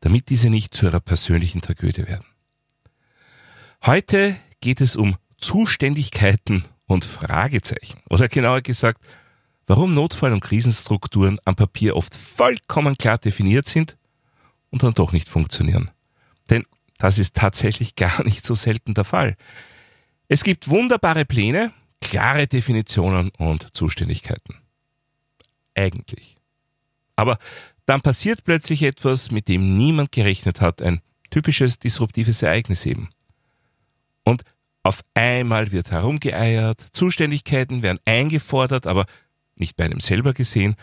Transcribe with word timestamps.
damit 0.00 0.28
diese 0.28 0.50
nicht 0.50 0.74
zu 0.74 0.86
ihrer 0.86 1.00
persönlichen 1.00 1.60
Tragödie 1.60 2.06
werden. 2.06 2.26
Heute 3.84 4.36
geht 4.60 4.80
es 4.80 4.96
um 4.96 5.16
Zuständigkeiten 5.38 6.64
und 6.86 7.04
Fragezeichen. 7.04 8.00
Oder 8.10 8.28
genauer 8.28 8.62
gesagt, 8.62 9.02
warum 9.66 9.94
Notfall- 9.94 10.32
und 10.32 10.40
Krisenstrukturen 10.40 11.38
am 11.44 11.54
Papier 11.54 11.96
oft 11.96 12.14
vollkommen 12.14 12.96
klar 12.98 13.18
definiert 13.18 13.68
sind 13.68 13.96
und 14.70 14.82
dann 14.82 14.94
doch 14.94 15.12
nicht 15.12 15.28
funktionieren. 15.28 15.90
Denn 16.50 16.64
das 16.98 17.18
ist 17.18 17.36
tatsächlich 17.36 17.94
gar 17.94 18.24
nicht 18.24 18.44
so 18.44 18.54
selten 18.54 18.94
der 18.94 19.04
Fall. 19.04 19.36
Es 20.26 20.42
gibt 20.42 20.68
wunderbare 20.68 21.24
Pläne, 21.24 21.72
klare 22.00 22.46
Definitionen 22.46 23.30
und 23.38 23.74
Zuständigkeiten. 23.76 24.56
Eigentlich. 25.74 26.36
Aber 27.16 27.38
dann 27.88 28.02
passiert 28.02 28.44
plötzlich 28.44 28.82
etwas, 28.82 29.30
mit 29.30 29.48
dem 29.48 29.74
niemand 29.74 30.12
gerechnet 30.12 30.60
hat, 30.60 30.82
ein 30.82 31.00
typisches 31.30 31.78
disruptives 31.78 32.42
Ereignis 32.42 32.84
eben. 32.84 33.08
Und 34.24 34.42
auf 34.82 35.00
einmal 35.14 35.72
wird 35.72 35.90
herumgeeiert, 35.90 36.84
Zuständigkeiten 36.92 37.82
werden 37.82 37.98
eingefordert, 38.04 38.86
aber 38.86 39.06
nicht 39.54 39.74
bei 39.76 39.86
einem 39.86 40.00
selber 40.00 40.34
gesehen. 40.34 40.76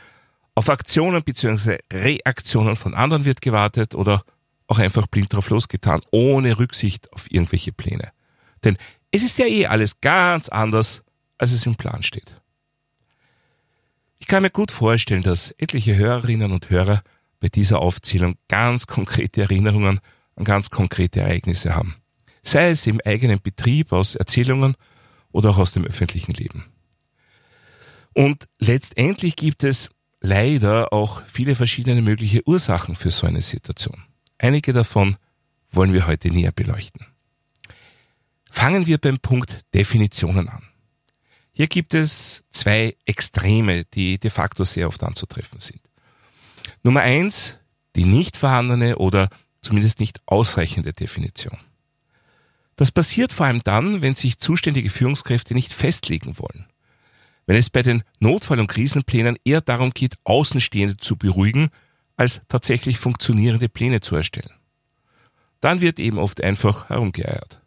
Auf 0.55 0.67
Aktionen 0.67 1.23
bzw. 1.23 1.77
Reaktionen 1.93 2.75
von 2.75 2.95
anderen 2.95 3.23
wird 3.23 3.39
gewartet 3.39 3.93
oder 3.93 4.23
auch 4.65 4.80
einfach 4.80 5.05
blind 5.05 5.31
drauf 5.31 5.52
losgetan, 5.52 6.02
ohne 6.09 6.58
Rücksicht 6.58 7.13
auf 7.13 7.31
irgendwelche 7.31 7.71
Pläne. 7.71 8.13
Denn 8.63 8.77
es 9.11 9.21
ist 9.21 9.37
ja 9.37 9.45
eh 9.45 9.67
alles 9.67 10.02
ganz 10.02 10.49
anders, 10.49 11.03
als 11.37 11.52
es 11.52 11.67
im 11.67 11.75
Plan 11.75 12.02
steht. 12.02 12.41
Ich 14.19 14.27
kann 14.27 14.44
mir 14.44 14.49
gut 14.49 14.71
vorstellen, 14.71 15.23
dass 15.23 15.52
etliche 15.58 15.95
Hörerinnen 15.95 16.52
und 16.52 16.69
Hörer 16.69 17.03
bei 17.39 17.49
dieser 17.49 17.80
Aufzählung 17.80 18.35
ganz 18.47 18.88
konkrete 18.88 19.41
Erinnerungen 19.41 19.99
an 20.35 20.44
ganz 20.44 20.69
konkrete 20.69 21.21
Ereignisse 21.21 21.75
haben. 21.75 21.95
Sei 22.43 22.69
es 22.69 22.88
im 22.88 22.99
eigenen 23.05 23.41
Betrieb, 23.41 23.91
aus 23.91 24.16
Erzählungen 24.16 24.75
oder 25.31 25.52
auch 25.52 25.58
aus 25.58 25.73
dem 25.73 25.86
öffentlichen 25.86 26.33
Leben. 26.33 26.66
Und 28.13 28.47
letztendlich 28.59 29.36
gibt 29.36 29.63
es 29.63 29.89
leider 30.21 30.93
auch 30.93 31.21
viele 31.25 31.55
verschiedene 31.55 32.02
mögliche 32.02 32.47
Ursachen 32.47 32.95
für 32.95 33.11
so 33.11 33.27
eine 33.27 33.41
Situation. 33.41 34.03
Einige 34.38 34.73
davon 34.73 35.17
wollen 35.71 35.93
wir 35.93 36.08
heute 36.08 36.30
näher 36.30 36.52
beleuchten. 36.52 37.05
Fangen 38.49 38.88
wir 38.88 38.97
beim 38.97 39.19
Punkt 39.19 39.66
Definitionen 39.73 40.47
an. 40.47 40.63
Hier 41.58 41.67
gibt 41.67 41.94
es 41.94 42.44
zwei 42.52 42.98
Extreme, 43.06 43.86
die 43.86 44.20
de 44.20 44.30
facto 44.30 44.66
sehr 44.66 44.89
oft 44.89 45.02
anzutreffen 45.03 45.59
sind. 45.59 45.80
Nummer 46.84 47.00
eins, 47.00 47.56
die 47.95 48.03
nicht 48.03 48.36
vorhandene 48.36 48.98
oder 48.98 49.30
zumindest 49.61 50.02
nicht 50.02 50.20
ausreichende 50.26 50.92
Definition. 50.92 51.58
Das 52.76 52.92
passiert 52.92 53.31
vor 53.31 53.45
allem 53.45 53.61
dann, 53.64 54.02
wenn 54.02 54.16
sich 54.16 54.38
zuständige 54.38 54.89
Führungskräfte 54.89 55.53
nicht 55.53 55.72
festlegen 55.72 56.38
wollen. 56.39 56.67
Wenn 57.45 57.56
es 57.56 57.70
bei 57.70 57.83
den 57.83 58.04
Notfall- 58.20 58.60
und 58.60 58.67
Krisenplänen 58.67 59.38
eher 59.45 59.61
darum 59.61 59.92
geht, 59.92 60.17
Außenstehende 60.26 60.98
zu 60.98 61.15
beruhigen, 61.15 61.70
als 62.17 62.42
tatsächlich 62.49 62.99
funktionierende 62.99 63.70
Pläne 63.70 64.02
zu 64.02 64.17
erstellen. 64.17 64.52
Dann 65.61 65.80
wird 65.80 65.99
eben 65.99 66.17
oft 66.17 66.44
einfach 66.44 66.89
herumgeeiert. 66.89 67.61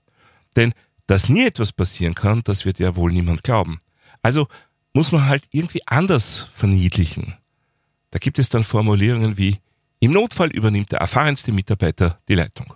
Denn 0.57 0.75
dass 1.09 1.29
nie 1.29 1.47
etwas 1.47 1.73
passieren 1.73 2.15
kann, 2.15 2.43
das 2.45 2.65
wird 2.65 2.79
ja 2.79 2.95
wohl 2.95 3.11
niemand 3.11 3.43
glauben. 3.43 3.81
Also 4.23 4.47
muss 4.93 5.11
man 5.11 5.27
halt 5.27 5.49
irgendwie 5.51 5.83
anders 5.87 6.47
verniedlichen. 6.53 7.35
Da 8.11 8.19
gibt 8.19 8.39
es 8.39 8.51
dann 8.51 8.63
Formulierungen 8.63 9.37
wie 9.39 9.59
im 10.01 10.13
Notfall 10.13 10.51
übernimmt 10.51 10.93
der 10.93 11.01
erfahrenste 11.01 11.51
Mitarbeiter 11.51 12.21
die 12.29 12.35
Leitung. 12.35 12.75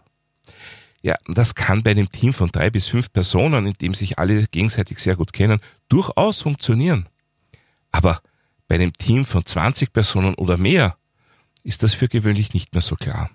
Ja, 1.02 1.14
das 1.26 1.54
kann 1.54 1.82
bei 1.82 1.90
einem 1.90 2.10
Team 2.10 2.32
von 2.32 2.48
drei 2.50 2.70
bis 2.70 2.88
fünf 2.88 3.12
Personen, 3.12 3.66
in 3.66 3.74
dem 3.74 3.92
sich 3.92 4.18
alle 4.18 4.46
gegenseitig 4.46 4.98
sehr 4.98 5.16
gut 5.16 5.32
kennen, 5.32 5.60
durchaus 5.88 6.40
funktionieren. 6.40 7.08
Aber 7.90 8.22
bei 8.66 8.76
einem 8.76 8.94
Team 8.94 9.26
von 9.26 9.44
20 9.44 9.92
Personen 9.92 10.34
oder 10.34 10.56
mehr 10.56 10.96
ist 11.64 11.82
das 11.82 11.92
für 11.92 12.08
gewöhnlich 12.08 12.54
nicht 12.54 12.72
mehr 12.72 12.82
so 12.82 12.96
klar. 12.96 13.30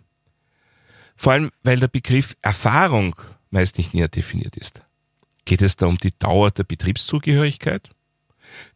Vor 1.16 1.34
allem, 1.34 1.52
weil 1.62 1.80
der 1.80 1.88
Begriff 1.88 2.36
Erfahrung 2.42 3.16
meist 3.52 3.78
nicht 3.78 3.94
näher 3.94 4.08
definiert 4.08 4.58
ist. 4.58 4.82
Geht 5.48 5.62
es 5.62 5.78
da 5.78 5.86
um 5.86 5.98
die 5.98 6.12
Dauer 6.20 6.52
der 6.52 6.66
Betriebszugehörigkeit? 6.66 7.90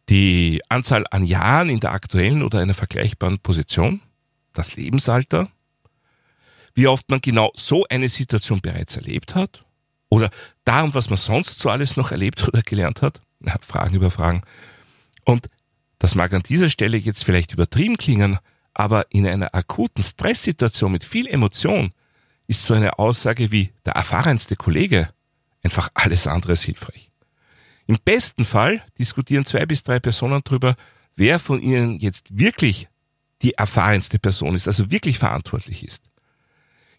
Die 0.08 0.62
Anzahl 0.70 1.04
an 1.10 1.26
Jahren 1.26 1.68
in 1.68 1.80
der 1.80 1.92
aktuellen 1.92 2.42
oder 2.42 2.60
einer 2.60 2.72
vergleichbaren 2.72 3.40
Position? 3.40 4.00
Das 4.54 4.74
Lebensalter? 4.74 5.50
Wie 6.72 6.86
oft 6.86 7.10
man 7.10 7.20
genau 7.20 7.52
so 7.54 7.84
eine 7.90 8.08
Situation 8.08 8.62
bereits 8.62 8.96
erlebt 8.96 9.34
hat? 9.34 9.66
Oder 10.08 10.30
darum, 10.64 10.94
was 10.94 11.10
man 11.10 11.18
sonst 11.18 11.58
so 11.58 11.68
alles 11.68 11.98
noch 11.98 12.10
erlebt 12.10 12.42
oder 12.48 12.62
gelernt 12.62 13.02
hat? 13.02 13.20
Ja, 13.44 13.56
Fragen 13.60 13.94
über 13.94 14.10
Fragen. 14.10 14.40
Und 15.26 15.48
das 15.98 16.14
mag 16.14 16.32
an 16.32 16.42
dieser 16.42 16.70
Stelle 16.70 16.96
jetzt 16.96 17.22
vielleicht 17.22 17.52
übertrieben 17.52 17.98
klingen, 17.98 18.38
aber 18.72 19.04
in 19.10 19.26
einer 19.26 19.54
akuten 19.54 20.02
Stresssituation 20.02 20.90
mit 20.90 21.04
viel 21.04 21.26
Emotion 21.26 21.92
ist 22.46 22.64
so 22.64 22.72
eine 22.72 22.98
Aussage 22.98 23.52
wie 23.52 23.74
der 23.84 23.92
erfahrenste 23.92 24.56
Kollege 24.56 25.10
einfach 25.62 25.88
alles 25.94 26.26
andere 26.26 26.52
als 26.52 26.62
hilfreich. 26.62 27.10
Im 27.86 27.98
besten 28.04 28.44
Fall 28.44 28.82
diskutieren 28.98 29.44
zwei 29.44 29.66
bis 29.66 29.82
drei 29.82 30.00
Personen 30.00 30.40
darüber, 30.44 30.76
wer 31.16 31.38
von 31.38 31.60
ihnen 31.60 31.98
jetzt 31.98 32.38
wirklich 32.38 32.88
die 33.42 33.54
erfahrenste 33.54 34.18
Person 34.18 34.54
ist, 34.54 34.66
also 34.66 34.90
wirklich 34.90 35.18
verantwortlich 35.18 35.84
ist. 35.84 36.04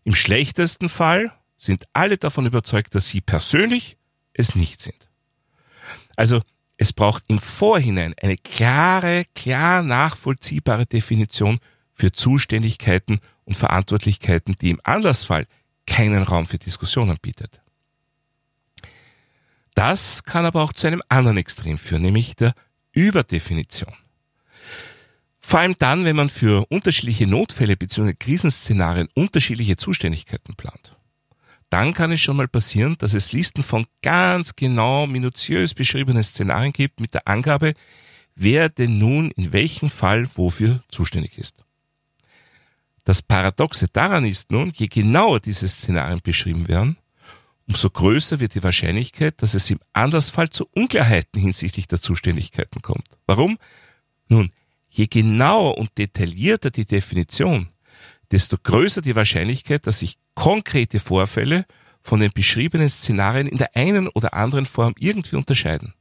Im 0.03 0.13
schlechtesten 0.13 0.89
Fall 0.89 1.31
sind 1.57 1.85
alle 1.93 2.17
davon 2.17 2.45
überzeugt, 2.45 2.93
dass 2.95 3.07
sie 3.07 3.21
persönlich 3.21 3.97
es 4.33 4.55
nicht 4.55 4.81
sind. 4.81 5.07
Also 6.15 6.41
es 6.77 6.91
braucht 6.91 7.23
im 7.27 7.39
Vorhinein 7.39 8.13
eine 8.21 8.35
klare, 8.35 9.25
klar 9.35 9.83
nachvollziehbare 9.83 10.85
Definition 10.85 11.59
für 11.93 12.11
Zuständigkeiten 12.11 13.19
und 13.45 13.55
Verantwortlichkeiten, 13.55 14.55
die 14.59 14.71
im 14.71 14.81
Anlassfall 14.83 15.47
keinen 15.85 16.23
Raum 16.23 16.45
für 16.45 16.57
Diskussionen 16.57 17.17
bietet. 17.21 17.62
Das 19.75 20.23
kann 20.23 20.45
aber 20.45 20.61
auch 20.61 20.73
zu 20.73 20.87
einem 20.87 21.01
anderen 21.09 21.37
Extrem 21.37 21.77
führen, 21.77 22.03
nämlich 22.03 22.35
der 22.35 22.53
Überdefinition. 22.91 23.93
Vor 25.39 25.59
allem 25.59 25.75
dann, 25.77 26.05
wenn 26.05 26.15
man 26.15 26.29
für 26.29 26.65
unterschiedliche 26.69 27.27
Notfälle 27.27 27.75
bzw. 27.75 28.13
Krisenszenarien 28.13 29.09
unterschiedliche 29.13 29.75
Zuständigkeiten 29.75 30.55
plant. 30.55 30.95
Dann 31.69 31.93
kann 31.93 32.11
es 32.11 32.21
schon 32.21 32.37
mal 32.37 32.47
passieren, 32.47 32.95
dass 32.99 33.13
es 33.13 33.33
Listen 33.33 33.63
von 33.63 33.85
ganz 34.01 34.55
genau 34.55 35.07
minutiös 35.07 35.73
beschriebenen 35.73 36.23
Szenarien 36.23 36.71
gibt 36.71 36.99
mit 36.99 37.13
der 37.13 37.27
Angabe, 37.27 37.73
wer 38.35 38.69
denn 38.69 38.99
nun 38.99 39.31
in 39.31 39.51
welchem 39.53 39.89
Fall 39.89 40.27
wofür 40.35 40.83
zuständig 40.89 41.37
ist. 41.37 41.63
Das 43.03 43.21
Paradoxe 43.21 43.87
daran 43.91 44.23
ist 44.23 44.51
nun, 44.51 44.71
je 44.73 44.87
genauer 44.87 45.39
diese 45.39 45.67
Szenarien 45.67 46.21
beschrieben 46.23 46.67
werden, 46.67 46.97
umso 47.67 47.89
größer 47.89 48.39
wird 48.39 48.55
die 48.55 48.63
Wahrscheinlichkeit, 48.63 49.41
dass 49.41 49.53
es 49.53 49.69
im 49.69 49.79
Andersfall 49.93 50.49
zu 50.49 50.65
Unklarheiten 50.73 51.39
hinsichtlich 51.39 51.87
der 51.87 51.99
Zuständigkeiten 51.99 52.81
kommt. 52.81 53.07
Warum? 53.25 53.57
Nun, 54.29 54.51
je 54.89 55.07
genauer 55.07 55.77
und 55.77 55.97
detaillierter 55.97 56.71
die 56.71 56.85
Definition, 56.85 57.69
desto 58.31 58.57
größer 58.57 59.01
die 59.01 59.15
Wahrscheinlichkeit, 59.15 59.87
dass 59.87 59.99
sich 59.99 60.17
konkrete 60.35 60.99
Vorfälle 60.99 61.65
von 62.01 62.19
den 62.19 62.31
beschriebenen 62.31 62.89
Szenarien 62.89 63.47
in 63.47 63.57
der 63.57 63.75
einen 63.75 64.07
oder 64.09 64.33
anderen 64.33 64.65
Form 64.65 64.93
irgendwie 64.97 65.37
unterscheiden. 65.37 65.93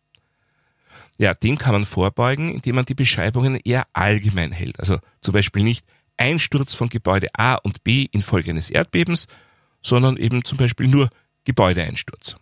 Ja, 1.19 1.35
dem 1.35 1.59
kann 1.59 1.73
man 1.73 1.85
vorbeugen, 1.85 2.51
indem 2.53 2.75
man 2.75 2.85
die 2.85 2.95
Beschreibungen 2.95 3.57
eher 3.57 3.87
allgemein 3.93 4.51
hält. 4.51 4.81
Also 4.81 4.99
zum 5.21 5.35
Beispiel 5.35 5.63
nicht 5.63 5.87
Einsturz 6.17 6.75
von 6.75 6.89
Gebäude 6.89 7.29
A 7.35 7.55
und 7.55 7.85
B 7.85 8.09
infolge 8.11 8.51
eines 8.51 8.71
Erdbebens, 8.71 9.29
sondern 9.83 10.17
eben 10.17 10.45
zum 10.45 10.59
Beispiel 10.59 10.89
nur 10.89 11.11
Gebäudeeinsturz. 11.45 12.37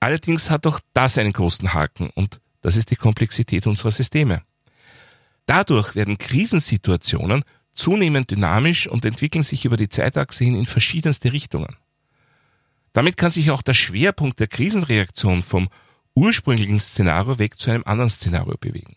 Allerdings 0.00 0.50
hat 0.50 0.66
auch 0.66 0.80
das 0.94 1.18
einen 1.18 1.32
großen 1.32 1.74
Haken 1.74 2.10
und 2.14 2.40
das 2.60 2.76
ist 2.76 2.90
die 2.90 2.96
Komplexität 2.96 3.66
unserer 3.66 3.90
Systeme. 3.90 4.42
Dadurch 5.46 5.94
werden 5.94 6.18
Krisensituationen 6.18 7.44
zunehmend 7.74 8.30
dynamisch 8.30 8.86
und 8.86 9.04
entwickeln 9.04 9.42
sich 9.42 9.64
über 9.64 9.76
die 9.76 9.88
Zeitachse 9.88 10.44
hin 10.44 10.54
in 10.54 10.66
verschiedenste 10.66 11.32
Richtungen. 11.32 11.76
Damit 12.92 13.16
kann 13.16 13.30
sich 13.30 13.50
auch 13.50 13.62
der 13.62 13.74
Schwerpunkt 13.74 14.38
der 14.40 14.48
Krisenreaktion 14.48 15.42
vom 15.42 15.68
ursprünglichen 16.14 16.78
Szenario 16.78 17.38
weg 17.38 17.58
zu 17.58 17.70
einem 17.70 17.84
anderen 17.84 18.10
Szenario 18.10 18.56
bewegen. 18.58 18.96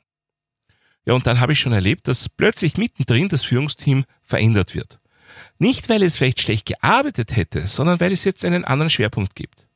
Ja, 1.05 1.13
und 1.13 1.27
dann 1.27 1.39
habe 1.39 1.53
ich 1.53 1.59
schon 1.59 1.71
erlebt, 1.71 2.07
dass 2.07 2.29
plötzlich 2.29 2.77
mittendrin 2.77 3.29
das 3.29 3.43
Führungsteam 3.43 4.05
verändert 4.23 4.75
wird. 4.75 4.99
Nicht, 5.57 5.89
weil 5.89 6.03
es 6.03 6.17
vielleicht 6.17 6.41
schlecht 6.41 6.65
gearbeitet 6.65 7.35
hätte, 7.35 7.67
sondern 7.67 7.99
weil 7.99 8.11
es 8.11 8.23
jetzt 8.23 8.43
einen 8.43 8.65
anderen 8.65 8.89
Schwerpunkt 8.89 9.35
gibt. 9.35 9.67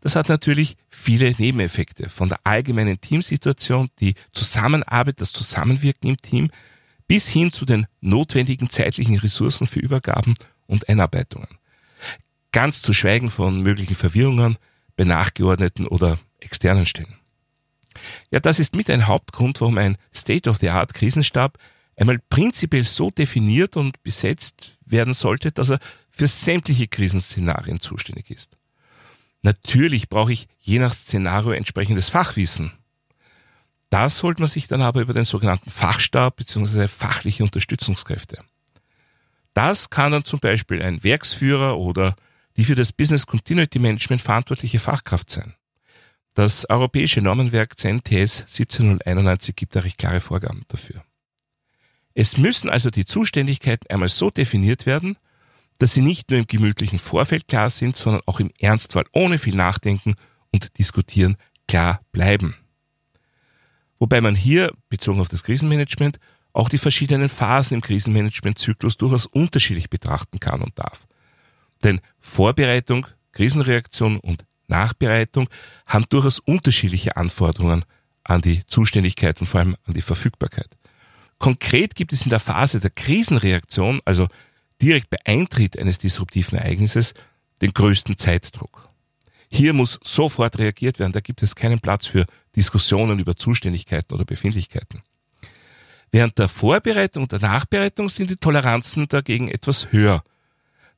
Das 0.00 0.16
hat 0.16 0.28
natürlich 0.28 0.76
viele 0.88 1.32
Nebeneffekte, 1.32 2.08
von 2.08 2.28
der 2.28 2.40
allgemeinen 2.44 3.00
Teamsituation, 3.00 3.88
die 4.00 4.14
Zusammenarbeit, 4.32 5.20
das 5.20 5.32
Zusammenwirken 5.32 6.10
im 6.10 6.16
Team, 6.16 6.50
bis 7.06 7.28
hin 7.28 7.52
zu 7.52 7.64
den 7.64 7.86
notwendigen 8.00 8.68
zeitlichen 8.68 9.18
Ressourcen 9.18 9.66
für 9.66 9.80
Übergaben 9.80 10.34
und 10.66 10.88
Einarbeitungen. 10.88 11.48
Ganz 12.50 12.82
zu 12.82 12.92
schweigen 12.92 13.30
von 13.30 13.62
möglichen 13.62 13.94
Verwirrungen 13.94 14.58
bei 14.96 15.04
nachgeordneten 15.04 15.86
oder 15.86 16.18
externen 16.40 16.86
Stellen. 16.86 17.16
Ja, 18.30 18.40
das 18.40 18.58
ist 18.58 18.74
mit 18.74 18.90
ein 18.90 19.06
Hauptgrund, 19.06 19.60
warum 19.60 19.78
ein 19.78 19.98
State-of-the-Art 20.14 20.94
Krisenstab 20.94 21.58
einmal 21.96 22.18
prinzipiell 22.30 22.84
so 22.84 23.10
definiert 23.10 23.76
und 23.76 24.02
besetzt 24.02 24.72
werden 24.84 25.14
sollte, 25.14 25.52
dass 25.52 25.70
er 25.70 25.78
für 26.10 26.28
sämtliche 26.28 26.88
Krisenszenarien 26.88 27.80
zuständig 27.80 28.30
ist. 28.30 28.56
Natürlich 29.42 30.08
brauche 30.08 30.32
ich 30.32 30.46
je 30.60 30.78
nach 30.78 30.92
Szenario 30.92 31.52
entsprechendes 31.52 32.08
Fachwissen. 32.08 32.72
Das 33.90 34.22
holt 34.22 34.38
man 34.38 34.48
sich 34.48 34.68
dann 34.68 34.80
aber 34.80 35.02
über 35.02 35.12
den 35.12 35.24
sogenannten 35.24 35.70
Fachstab 35.70 36.36
bzw. 36.36 36.88
fachliche 36.88 37.42
Unterstützungskräfte. 37.42 38.38
Das 39.52 39.90
kann 39.90 40.12
dann 40.12 40.24
zum 40.24 40.40
Beispiel 40.40 40.80
ein 40.80 41.04
Werksführer 41.04 41.78
oder 41.78 42.16
die 42.56 42.64
für 42.64 42.74
das 42.74 42.92
Business 42.92 43.26
Continuity 43.26 43.78
Management 43.78 44.22
verantwortliche 44.22 44.78
Fachkraft 44.78 45.30
sein. 45.30 45.54
Das 46.34 46.68
europäische 46.70 47.20
Normenwerk 47.20 47.78
CNTS 47.78 48.44
17091 48.48 49.54
gibt 49.54 49.76
da 49.76 49.80
recht 49.80 49.98
klare 49.98 50.20
Vorgaben 50.20 50.62
dafür. 50.68 51.04
Es 52.14 52.36
müssen 52.36 52.68
also 52.68 52.90
die 52.90 53.04
Zuständigkeiten 53.04 53.90
einmal 53.90 54.08
so 54.08 54.30
definiert 54.30 54.86
werden, 54.86 55.16
dass 55.78 55.94
sie 55.94 56.02
nicht 56.02 56.30
nur 56.30 56.38
im 56.38 56.46
gemütlichen 56.46 56.98
Vorfeld 56.98 57.48
klar 57.48 57.70
sind, 57.70 57.96
sondern 57.96 58.22
auch 58.26 58.40
im 58.40 58.50
Ernstfall 58.58 59.04
ohne 59.12 59.38
viel 59.38 59.54
Nachdenken 59.54 60.14
und 60.52 60.78
Diskutieren 60.78 61.36
klar 61.66 62.00
bleiben. 62.12 62.56
Wobei 63.98 64.20
man 64.20 64.34
hier, 64.34 64.72
bezogen 64.88 65.20
auf 65.20 65.28
das 65.28 65.44
Krisenmanagement, 65.44 66.18
auch 66.52 66.68
die 66.68 66.78
verschiedenen 66.78 67.28
Phasen 67.28 67.76
im 67.76 67.80
Krisenmanagementzyklus 67.80 68.96
durchaus 68.96 69.26
unterschiedlich 69.26 69.88
betrachten 69.88 70.38
kann 70.38 70.60
und 70.60 70.78
darf. 70.78 71.06
Denn 71.82 72.00
Vorbereitung, 72.18 73.06
Krisenreaktion 73.32 74.18
und 74.18 74.44
Nachbereitung 74.68 75.48
haben 75.86 76.04
durchaus 76.10 76.38
unterschiedliche 76.40 77.16
Anforderungen 77.16 77.84
an 78.24 78.40
die 78.40 78.66
Zuständigkeit 78.66 79.40
und 79.40 79.46
vor 79.46 79.60
allem 79.60 79.76
an 79.84 79.94
die 79.94 80.02
Verfügbarkeit. 80.02 80.68
Konkret 81.42 81.96
gibt 81.96 82.12
es 82.12 82.22
in 82.22 82.30
der 82.30 82.38
Phase 82.38 82.78
der 82.78 82.90
Krisenreaktion, 82.90 84.00
also 84.04 84.28
direkt 84.80 85.10
bei 85.10 85.18
Eintritt 85.24 85.76
eines 85.76 85.98
disruptiven 85.98 86.56
Ereignisses, 86.56 87.14
den 87.60 87.74
größten 87.74 88.16
Zeitdruck. 88.16 88.88
Hier 89.50 89.72
muss 89.72 89.98
sofort 90.04 90.60
reagiert 90.60 91.00
werden, 91.00 91.10
da 91.10 91.18
gibt 91.18 91.42
es 91.42 91.56
keinen 91.56 91.80
Platz 91.80 92.06
für 92.06 92.26
Diskussionen 92.54 93.18
über 93.18 93.34
Zuständigkeiten 93.34 94.14
oder 94.14 94.24
Befindlichkeiten. 94.24 95.02
Während 96.12 96.38
der 96.38 96.46
Vorbereitung 96.46 97.24
und 97.24 97.32
der 97.32 97.40
Nachbereitung 97.40 98.08
sind 98.08 98.30
die 98.30 98.36
Toleranzen 98.36 99.08
dagegen 99.08 99.48
etwas 99.48 99.90
höher. 99.90 100.22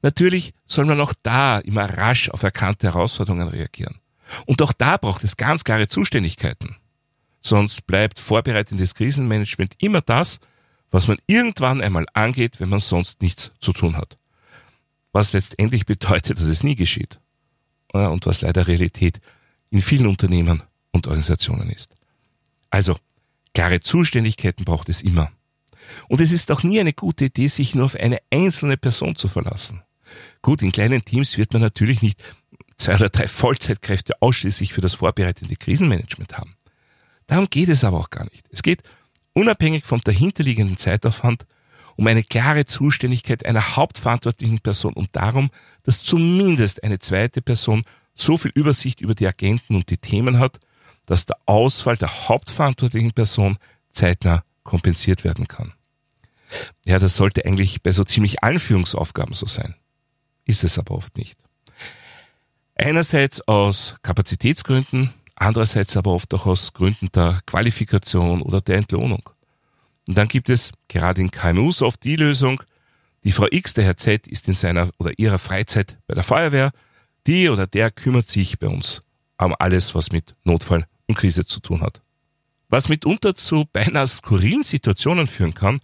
Natürlich 0.02 0.52
soll 0.67 0.85
man 0.85 1.00
auch 1.00 1.14
da 1.23 1.58
immer 1.58 1.87
rasch 1.87 2.29
auf 2.29 2.43
erkannte 2.43 2.88
Herausforderungen 2.88 3.49
reagieren. 3.49 3.99
Und 4.44 4.61
auch 4.61 4.75
da 4.75 4.99
braucht 4.99 5.25
es 5.25 5.38
ganz 5.38 5.64
klare 5.64 5.88
Zuständigkeiten. 5.88 6.76
Sonst 7.46 7.87
bleibt 7.87 8.20
vorbereitendes 8.20 8.94
Krisenmanagement 8.94 9.75
immer 9.79 10.00
das, 10.00 10.41
was 10.91 11.08
man 11.08 11.19
irgendwann 11.26 11.82
einmal 11.82 12.06
angeht, 12.14 12.58
wenn 12.58 12.70
man 12.70 12.81
sonst 12.81 13.20
nichts 13.20 13.52
zu 13.61 13.73
tun 13.73 13.96
hat. 13.96 14.17
Was 15.12 15.35
letztendlich 15.35 15.85
bedeutet, 15.87 16.38
dass 16.38 16.46
es 16.46 16.62
nie 16.62 16.75
geschieht. 16.75 17.20
Und 17.93 18.26
was 18.26 18.41
leider 18.41 18.67
Realität 18.67 19.20
in 19.70 19.81
vielen 19.81 20.06
Unternehmen 20.06 20.62
und 20.91 21.06
Organisationen 21.06 21.70
ist. 21.70 21.94
Also, 22.70 22.96
klare 23.52 23.81
Zuständigkeiten 23.81 24.64
braucht 24.64 24.88
es 24.88 25.02
immer. 25.02 25.31
Und 26.08 26.20
es 26.20 26.32
ist 26.32 26.50
auch 26.50 26.62
nie 26.62 26.81
eine 26.81 26.93
gute 26.93 27.26
Idee, 27.26 27.49
sich 27.49 27.75
nur 27.75 27.85
auf 27.85 27.94
eine 27.94 28.19
einzelne 28.31 28.76
Person 28.76 29.17
zu 29.17 29.29
verlassen. 29.29 29.82
Gut, 30.43 30.62
in 30.62 30.73
kleinen 30.73 31.05
Teams 31.05 31.37
wird 31.38 31.52
man 31.52 31.62
natürlich 31.62 32.02
nicht 32.02 32.23
zwei 32.79 32.96
oder 32.96 33.11
drei 33.11 33.29
Vollzeitkräfte 33.29 34.20
ausschließlich 34.20 34.73
für 34.73 34.81
das 34.81 34.94
vorbereitende 34.94 35.56
Krisenmanagement 35.56 36.38
haben. 36.38 36.56
Darum 37.26 37.49
geht 37.49 37.69
es 37.69 37.85
aber 37.85 37.99
auch 37.99 38.11
gar 38.11 38.25
nicht. 38.25 38.44
Es 38.50 38.62
geht 38.62 38.82
unabhängig 39.32 39.85
vom 39.85 40.00
dahinterliegenden 40.00 40.76
Zeitaufwand 40.76 41.47
um 41.97 42.06
eine 42.06 42.25
klare 42.25 42.65
Zuständigkeit 42.67 43.47
einer 43.47 43.76
hauptverantwortlichen 43.76 44.61
Person 44.61 44.94
und 44.94 45.11
darum, 45.12 45.50
dass 45.85 46.03
zumindest 46.03 46.82
eine 46.82 46.99
zweite 46.99 47.41
Person 47.41 47.85
so 48.17 48.37
viel 48.37 48.50
Übersicht 48.55 49.00
über 49.00 49.15
die 49.15 49.26
Agenten 49.26 49.76
und 49.76 49.91
die 49.91 49.99
Themen 49.99 50.38
hat, 50.38 50.59
dass 51.06 51.26
der 51.26 51.37
Ausfall 51.47 51.97
der 51.97 52.29
hauptverantwortlichen 52.29 53.12
Person 53.12 53.59
zeitnah 53.93 54.44
kompensiert 54.65 55.23
werden 55.23 55.47
kann. 55.47 55.73
Ja, 56.85 56.99
das 56.99 57.17
sollte 57.17 57.44
eigentlich 57.44 57.82
bei 57.82 57.93
so 57.93 58.03
ziemlich 58.05 58.43
allen 58.43 58.59
Führungsaufgaben 58.59 59.35
so 59.35 59.47
sein 59.47 59.75
ist 60.44 60.65
es 60.65 60.79
aber 60.79 60.94
oft 60.94 61.17
nicht. 61.17 61.38
Einerseits 62.75 63.41
aus 63.47 63.97
Kapazitätsgründen, 64.03 65.12
andererseits 65.37 65.97
aber 65.97 66.13
oft 66.13 66.33
auch 66.35 66.47
aus 66.47 66.73
Gründen 66.73 67.11
der 67.13 67.41
Qualifikation 67.47 68.43
oder 68.43 68.61
der 68.61 68.79
Entlohnung. 68.79 69.29
Und 70.07 70.19
dann 70.19 70.29
gibt 70.29 70.51
es 70.51 70.71
gerade 70.89 71.21
in 71.21 71.31
KMUs 71.31 71.83
oft 71.83 72.03
die 72.05 72.17
Lösung, 72.17 72.63
die 73.25 73.33
Frau 73.33 73.47
X, 73.51 73.73
der 73.75 73.85
Herr 73.85 73.97
Z, 73.97 74.27
ist 74.27 74.49
in 74.49 74.55
seiner 74.55 74.91
oder 74.99 75.13
ihrer 75.19 75.39
Freizeit 75.39 75.99
bei 76.07 76.15
der 76.15 76.25
Feuerwehr, 76.25 76.73
die 77.27 77.49
oder 77.49 77.67
der 77.67 77.91
kümmert 77.91 78.29
sich 78.29 78.59
bei 78.59 78.69
uns 78.69 79.03
um 79.39 79.55
alles, 79.59 79.95
was 79.95 80.13
mit 80.13 80.35
Notfall 80.45 80.87
und 81.07 81.17
Krise 81.17 81.45
zu 81.45 81.61
tun 81.61 81.83
hat. 81.83 82.03
Was 82.69 82.89
mitunter 82.89 83.35
zu 83.35 83.67
beinahe 83.73 84.07
skurrilen 84.07 84.63
Situationen 84.63 85.27
führen 85.27 85.55
kann, 85.55 85.81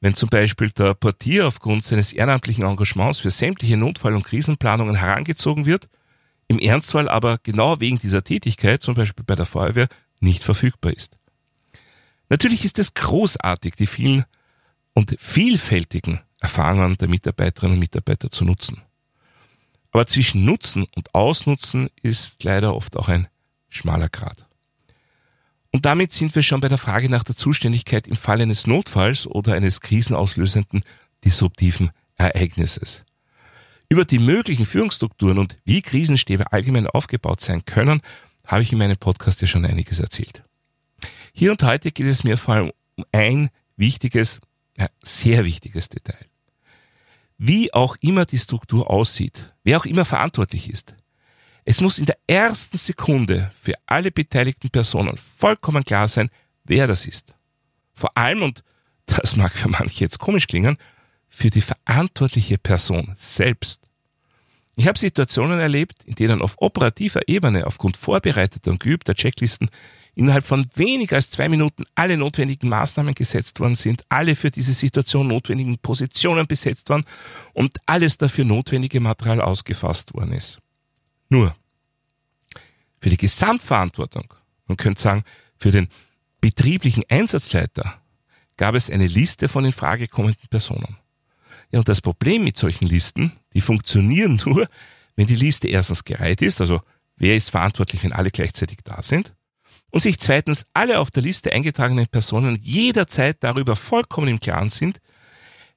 wenn 0.00 0.14
zum 0.14 0.28
Beispiel 0.28 0.70
der 0.70 0.94
Portier 0.94 1.46
aufgrund 1.46 1.84
seines 1.84 2.12
ehrenamtlichen 2.12 2.64
Engagements 2.64 3.18
für 3.18 3.30
sämtliche 3.30 3.76
Notfall- 3.76 4.14
und 4.14 4.24
Krisenplanungen 4.24 4.96
herangezogen 4.96 5.66
wird, 5.66 5.88
im 6.50 6.58
Ernstfall 6.58 7.08
aber 7.08 7.38
genau 7.44 7.78
wegen 7.78 8.00
dieser 8.00 8.24
Tätigkeit, 8.24 8.82
zum 8.82 8.96
Beispiel 8.96 9.24
bei 9.24 9.36
der 9.36 9.46
Feuerwehr, 9.46 9.86
nicht 10.18 10.42
verfügbar 10.42 10.92
ist. 10.92 11.16
Natürlich 12.28 12.64
ist 12.64 12.80
es 12.80 12.92
großartig, 12.92 13.76
die 13.76 13.86
vielen 13.86 14.24
und 14.92 15.14
vielfältigen 15.20 16.18
Erfahrungen 16.40 16.98
der 16.98 17.06
Mitarbeiterinnen 17.06 17.74
und 17.74 17.78
Mitarbeiter 17.78 18.32
zu 18.32 18.44
nutzen. 18.44 18.82
Aber 19.92 20.08
zwischen 20.08 20.44
Nutzen 20.44 20.88
und 20.96 21.14
Ausnutzen 21.14 21.88
ist 22.02 22.42
leider 22.42 22.74
oft 22.74 22.96
auch 22.96 23.06
ein 23.06 23.28
schmaler 23.68 24.08
Grad. 24.08 24.44
Und 25.70 25.86
damit 25.86 26.12
sind 26.12 26.34
wir 26.34 26.42
schon 26.42 26.60
bei 26.60 26.68
der 26.68 26.78
Frage 26.78 27.08
nach 27.08 27.22
der 27.22 27.36
Zuständigkeit 27.36 28.08
im 28.08 28.16
Fall 28.16 28.40
eines 28.40 28.66
Notfalls 28.66 29.28
oder 29.28 29.54
eines 29.54 29.80
krisenauslösenden 29.80 30.82
disruptiven 31.24 31.90
Ereignisses. 32.16 33.04
Über 33.92 34.04
die 34.04 34.20
möglichen 34.20 34.66
Führungsstrukturen 34.66 35.36
und 35.36 35.58
wie 35.64 35.82
Krisenstäbe 35.82 36.52
allgemein 36.52 36.86
aufgebaut 36.86 37.40
sein 37.40 37.64
können, 37.64 38.02
habe 38.46 38.62
ich 38.62 38.70
in 38.70 38.78
meinem 38.78 38.96
Podcast 38.96 39.42
ja 39.42 39.48
schon 39.48 39.64
einiges 39.64 39.98
erzählt. 39.98 40.44
Hier 41.32 41.50
und 41.50 41.60
heute 41.64 41.90
geht 41.90 42.06
es 42.06 42.22
mir 42.22 42.38
vor 42.38 42.54
allem 42.54 42.72
um 42.94 43.04
ein 43.10 43.50
wichtiges, 43.76 44.40
ja, 44.78 44.86
sehr 45.02 45.44
wichtiges 45.44 45.88
Detail. 45.88 46.24
Wie 47.36 47.74
auch 47.74 47.96
immer 48.00 48.26
die 48.26 48.38
Struktur 48.38 48.88
aussieht, 48.88 49.52
wer 49.64 49.78
auch 49.78 49.86
immer 49.86 50.04
verantwortlich 50.04 50.70
ist, 50.70 50.94
es 51.64 51.80
muss 51.80 51.98
in 51.98 52.06
der 52.06 52.18
ersten 52.28 52.78
Sekunde 52.78 53.50
für 53.56 53.74
alle 53.86 54.12
beteiligten 54.12 54.70
Personen 54.70 55.16
vollkommen 55.16 55.84
klar 55.84 56.06
sein, 56.06 56.30
wer 56.62 56.86
das 56.86 57.06
ist. 57.06 57.34
Vor 57.92 58.16
allem, 58.16 58.42
und 58.44 58.62
das 59.06 59.34
mag 59.34 59.50
für 59.50 59.68
manche 59.68 60.04
jetzt 60.04 60.20
komisch 60.20 60.46
klingen, 60.46 60.78
für 61.30 61.48
die 61.48 61.62
verantwortliche 61.62 62.58
Person 62.58 63.14
selbst. 63.16 63.80
Ich 64.76 64.86
habe 64.86 64.98
Situationen 64.98 65.60
erlebt, 65.60 66.04
in 66.04 66.14
denen 66.14 66.42
auf 66.42 66.56
operativer 66.58 67.28
Ebene 67.28 67.66
aufgrund 67.66 67.96
vorbereiteter 67.96 68.70
und 68.70 68.80
geübter 68.80 69.14
Checklisten 69.14 69.70
innerhalb 70.14 70.46
von 70.46 70.66
weniger 70.74 71.16
als 71.16 71.30
zwei 71.30 71.48
Minuten 71.48 71.84
alle 71.94 72.16
notwendigen 72.16 72.68
Maßnahmen 72.68 73.14
gesetzt 73.14 73.60
worden 73.60 73.74
sind, 73.74 74.04
alle 74.08 74.36
für 74.36 74.50
diese 74.50 74.72
Situation 74.72 75.28
notwendigen 75.28 75.78
Positionen 75.78 76.46
besetzt 76.46 76.88
worden 76.90 77.04
und 77.52 77.78
alles 77.86 78.18
dafür 78.18 78.44
notwendige 78.44 79.00
Material 79.00 79.40
ausgefasst 79.40 80.14
worden 80.14 80.32
ist. 80.32 80.58
Nur 81.28 81.54
für 83.00 83.08
die 83.08 83.16
Gesamtverantwortung, 83.16 84.34
man 84.66 84.76
könnte 84.76 85.00
sagen, 85.00 85.24
für 85.56 85.70
den 85.70 85.88
betrieblichen 86.40 87.04
Einsatzleiter, 87.08 88.00
gab 88.56 88.74
es 88.74 88.90
eine 88.90 89.06
Liste 89.06 89.48
von 89.48 89.64
in 89.64 89.72
Frage 89.72 90.08
kommenden 90.08 90.48
Personen. 90.48 90.98
Ja, 91.72 91.78
und 91.78 91.88
das 91.88 92.00
Problem 92.00 92.44
mit 92.44 92.56
solchen 92.56 92.86
Listen, 92.86 93.32
die 93.54 93.60
funktionieren 93.60 94.40
nur, 94.46 94.68
wenn 95.16 95.26
die 95.26 95.36
Liste 95.36 95.68
erstens 95.68 96.04
gereiht 96.04 96.42
ist, 96.42 96.60
also 96.60 96.80
wer 97.16 97.36
ist 97.36 97.50
verantwortlich, 97.50 98.02
wenn 98.02 98.12
alle 98.12 98.30
gleichzeitig 98.30 98.78
da 98.84 99.02
sind, 99.02 99.34
und 99.90 100.00
sich 100.00 100.18
zweitens 100.20 100.66
alle 100.72 101.00
auf 101.00 101.10
der 101.10 101.22
Liste 101.22 101.52
eingetragenen 101.52 102.06
Personen 102.06 102.56
jederzeit 102.62 103.38
darüber 103.40 103.74
vollkommen 103.74 104.28
im 104.28 104.40
Klaren 104.40 104.68
sind, 104.68 105.00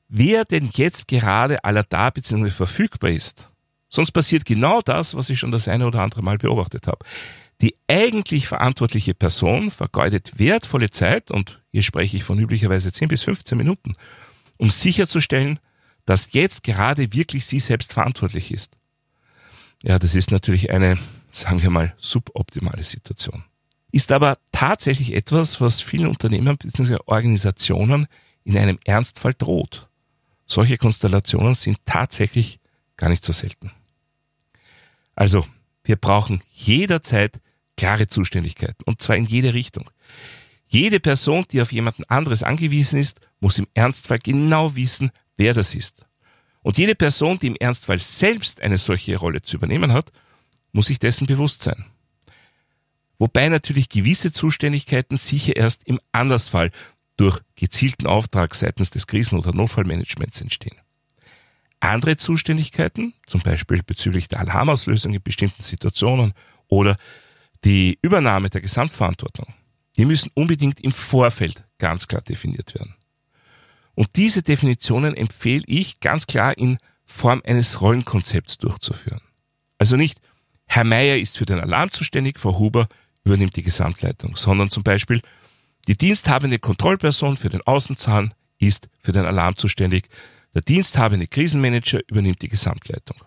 wer 0.07 0.45
denn 0.45 0.69
jetzt 0.73 1.07
gerade 1.07 1.63
aller 1.63 1.83
da 1.83 2.11
bzw. 2.11 2.51
verfügbar 2.51 3.09
ist. 3.09 3.49
Sonst 3.89 4.11
passiert 4.11 4.45
genau 4.45 4.81
das, 4.81 5.15
was 5.15 5.29
ich 5.29 5.39
schon 5.39 5.51
das 5.51 5.67
eine 5.67 5.87
oder 5.87 6.01
andere 6.01 6.21
Mal 6.21 6.37
beobachtet 6.37 6.87
habe. 6.87 7.05
Die 7.61 7.75
eigentlich 7.87 8.47
verantwortliche 8.47 9.13
Person 9.13 9.71
vergeudet 9.71 10.33
wertvolle 10.37 10.89
Zeit, 10.89 11.31
und 11.31 11.61
hier 11.71 11.83
spreche 11.83 12.17
ich 12.17 12.23
von 12.23 12.39
üblicherweise 12.39 12.91
10 12.91 13.07
bis 13.07 13.23
15 13.23 13.57
Minuten, 13.57 13.95
um 14.57 14.69
sicherzustellen, 14.69 15.59
dass 16.05 16.33
jetzt 16.33 16.63
gerade 16.63 17.13
wirklich 17.13 17.45
sie 17.45 17.59
selbst 17.59 17.93
verantwortlich 17.93 18.51
ist. 18.51 18.77
Ja, 19.81 19.99
das 19.99 20.15
ist 20.15 20.31
natürlich 20.31 20.71
eine, 20.71 20.97
sagen 21.31 21.61
wir 21.61 21.69
mal, 21.69 21.93
suboptimale 21.97 22.83
Situation. 22.83 23.43
Ist 23.91 24.11
aber 24.11 24.37
tatsächlich 24.51 25.13
etwas, 25.13 25.61
was 25.61 25.81
vielen 25.81 26.07
Unternehmen 26.07 26.57
bzw. 26.57 26.97
Organisationen 27.05 28.07
in 28.43 28.57
einem 28.57 28.79
Ernstfall 28.85 29.33
droht. 29.33 29.87
Solche 30.45 30.77
Konstellationen 30.77 31.53
sind 31.55 31.77
tatsächlich 31.85 32.59
gar 32.97 33.09
nicht 33.09 33.23
so 33.23 33.33
selten. 33.33 33.71
Also, 35.15 35.45
wir 35.83 35.95
brauchen 35.95 36.41
jederzeit 36.51 37.39
klare 37.77 38.07
Zuständigkeiten 38.07 38.83
und 38.85 39.01
zwar 39.01 39.15
in 39.15 39.25
jede 39.25 39.53
Richtung. 39.53 39.89
Jede 40.67 40.99
Person, 40.99 41.45
die 41.51 41.61
auf 41.61 41.71
jemanden 41.71 42.03
anderes 42.05 42.41
angewiesen 42.41 42.99
ist, 42.99 43.19
muss 43.39 43.59
im 43.59 43.67
Ernstfall 43.73 44.19
genau 44.19 44.75
wissen, 44.75 45.11
wer 45.37 45.53
das 45.53 45.75
ist. 45.75 46.05
Und 46.61 46.77
jede 46.77 46.95
Person, 46.95 47.39
die 47.39 47.47
im 47.47 47.55
Ernstfall 47.55 47.99
selbst 47.99 48.61
eine 48.61 48.77
solche 48.77 49.17
Rolle 49.17 49.41
zu 49.41 49.57
übernehmen 49.57 49.91
hat, 49.93 50.11
muss 50.71 50.87
sich 50.87 50.99
dessen 50.99 51.27
bewusst 51.27 51.61
sein. 51.61 51.85
Wobei 53.19 53.49
natürlich 53.49 53.89
gewisse 53.89 54.31
Zuständigkeiten 54.31 55.17
sicher 55.17 55.55
erst 55.55 55.83
im 55.85 55.99
Andersfall 56.11 56.71
durch 57.15 57.39
gezielten 57.55 58.07
Auftrag 58.07 58.55
seitens 58.55 58.89
des 58.89 59.07
Krisen- 59.07 59.37
oder 59.37 59.53
Notfallmanagements 59.53 60.41
entstehen. 60.41 60.77
Andere 61.79 62.17
Zuständigkeiten, 62.17 63.13
zum 63.27 63.41
Beispiel 63.41 63.83
bezüglich 63.83 64.29
der 64.29 64.39
Alarmauslösung 64.39 65.13
in 65.13 65.21
bestimmten 65.21 65.61
Situationen 65.61 66.33
oder 66.67 66.97
die 67.65 67.99
Übernahme 68.01 68.49
der 68.49 68.61
Gesamtverantwortung, 68.61 69.53
die 69.97 70.05
müssen 70.05 70.31
unbedingt 70.33 70.79
im 70.79 70.91
Vorfeld 70.91 71.63
ganz 71.77 72.07
klar 72.07 72.21
definiert 72.21 72.73
werden. 72.73 72.95
Und 73.95 74.15
diese 74.15 74.41
Definitionen 74.41 75.15
empfehle 75.15 75.63
ich 75.67 75.99
ganz 75.99 76.25
klar 76.27 76.57
in 76.57 76.77
Form 77.05 77.41
eines 77.45 77.81
Rollenkonzepts 77.81 78.57
durchzuführen. 78.57 79.21
Also 79.77 79.97
nicht, 79.97 80.19
Herr 80.65 80.83
Meier 80.83 81.19
ist 81.19 81.37
für 81.37 81.45
den 81.45 81.59
Alarm 81.59 81.91
zuständig, 81.91 82.39
Frau 82.39 82.57
Huber 82.57 82.87
übernimmt 83.23 83.55
die 83.55 83.63
Gesamtleitung, 83.63 84.35
sondern 84.35 84.69
zum 84.69 84.83
Beispiel, 84.83 85.21
die 85.87 85.97
diensthabende 85.97 86.59
Kontrollperson 86.59 87.37
für 87.37 87.49
den 87.49 87.61
Außenzahn 87.61 88.33
ist 88.57 88.89
für 88.99 89.11
den 89.11 89.25
Alarm 89.25 89.57
zuständig, 89.57 90.07
der 90.55 90.61
diensthabende 90.61 91.27
Krisenmanager 91.27 91.99
übernimmt 92.07 92.41
die 92.41 92.47
Gesamtleitung. 92.47 93.17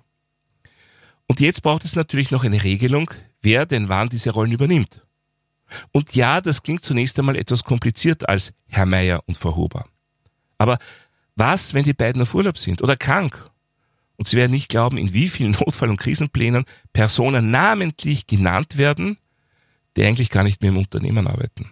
Und 1.26 1.40
jetzt 1.40 1.62
braucht 1.62 1.84
es 1.84 1.96
natürlich 1.96 2.30
noch 2.30 2.44
eine 2.44 2.62
Regelung, 2.62 3.10
wer 3.42 3.66
denn 3.66 3.88
wann 3.88 4.08
diese 4.08 4.30
Rollen 4.30 4.52
übernimmt. 4.52 5.02
Und 5.92 6.14
ja, 6.14 6.40
das 6.40 6.62
klingt 6.62 6.84
zunächst 6.84 7.18
einmal 7.18 7.36
etwas 7.36 7.64
kompliziert 7.64 8.28
als 8.28 8.52
Herr 8.68 8.86
Meier 8.86 9.22
und 9.26 9.36
Frau 9.36 9.56
Huber. 9.56 9.86
Aber 10.58 10.78
was, 11.34 11.74
wenn 11.74 11.84
die 11.84 11.92
beiden 11.92 12.22
auf 12.22 12.34
Urlaub 12.34 12.58
sind 12.58 12.82
oder 12.82 12.96
krank? 12.96 13.50
Und 14.16 14.26
Sie 14.26 14.36
werden 14.36 14.52
nicht 14.52 14.68
glauben, 14.68 14.96
in 14.96 15.12
wie 15.12 15.28
vielen 15.28 15.52
Notfall- 15.60 15.90
und 15.90 15.98
Krisenplänen 15.98 16.64
Personen 16.92 17.50
namentlich 17.50 18.26
genannt 18.26 18.78
werden, 18.78 19.18
die 19.96 20.04
eigentlich 20.04 20.30
gar 20.30 20.44
nicht 20.44 20.62
mehr 20.62 20.70
im 20.70 20.78
Unternehmen 20.78 21.26
arbeiten. 21.26 21.70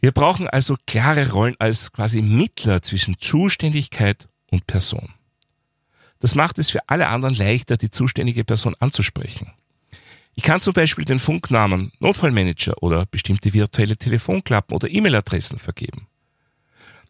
Wir 0.00 0.12
brauchen 0.12 0.48
also 0.48 0.76
klare 0.86 1.30
Rollen 1.30 1.56
als 1.58 1.92
quasi 1.92 2.22
Mittler 2.22 2.82
zwischen 2.82 3.18
Zuständigkeit 3.18 4.28
und 4.50 4.66
Person. 4.66 5.12
Das 6.20 6.34
macht 6.34 6.58
es 6.58 6.70
für 6.70 6.88
alle 6.88 7.08
anderen 7.08 7.34
leichter, 7.34 7.76
die 7.76 7.90
zuständige 7.90 8.44
Person 8.44 8.74
anzusprechen. 8.78 9.52
Ich 10.34 10.42
kann 10.42 10.60
zum 10.60 10.72
Beispiel 10.72 11.04
den 11.04 11.18
Funknamen 11.18 11.92
Notfallmanager 11.98 12.82
oder 12.82 13.04
bestimmte 13.06 13.52
virtuelle 13.52 13.96
Telefonklappen 13.96 14.74
oder 14.74 14.88
E-Mail-Adressen 14.88 15.58
vergeben. 15.58 16.06